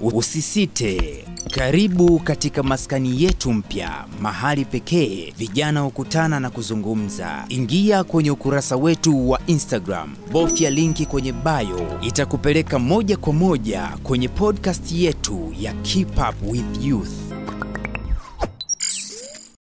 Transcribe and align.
Usisite, 0.00 1.24
karibu 1.50 2.18
katika 2.18 2.62
maskani 2.62 3.22
yetu 3.22 3.52
mpya, 3.52 4.04
mahali 4.20 4.64
pekee 4.64 5.32
vijana 5.38 5.80
hukutana 5.80 6.40
na 6.40 6.50
kuzungumza. 6.50 7.44
Ingia 7.48 8.04
kwenye 8.04 8.30
ukurasa 8.30 8.76
wetu 8.76 9.30
wa 9.30 9.40
Instagram, 9.46 10.14
bofya 10.32 10.70
linki 10.70 11.06
kwenye 11.06 11.32
bio, 11.32 11.98
itakupeleka 12.02 12.78
moja 12.78 13.16
kwa 13.16 13.32
moja 13.32 13.88
kwenye 14.02 14.28
podcast 14.28 14.92
yetu 14.92 15.52
ya 15.60 15.72
Keep 15.72 16.18
Up 16.18 16.52
with 16.52 16.84
Youth. 16.84 17.10